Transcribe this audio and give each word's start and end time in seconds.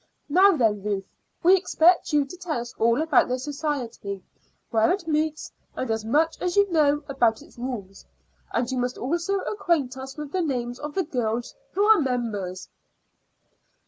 Now 0.29 0.57
then, 0.57 0.81
Ruth, 0.81 1.05
we 1.43 1.55
expect 1.55 2.11
you 2.11 2.25
to 2.25 2.35
tell 2.35 2.59
us 2.59 2.73
all 2.79 3.03
about 3.03 3.27
the 3.27 3.37
society 3.37 4.23
where 4.71 4.91
it 4.91 5.07
meets, 5.07 5.51
and 5.75 5.91
as 5.91 6.03
much 6.03 6.41
as 6.41 6.55
you 6.57 6.71
know 6.71 7.03
about 7.07 7.43
its 7.43 7.59
rules. 7.59 8.07
And 8.51 8.71
you 8.71 8.79
must 8.79 8.97
also 8.97 9.41
acquaint 9.41 9.97
us 9.97 10.17
with 10.17 10.31
the 10.31 10.41
names 10.41 10.79
of 10.79 10.95
the 10.95 11.03
girls 11.03 11.53
who 11.75 11.83
are 11.83 12.01
members." 12.01 12.67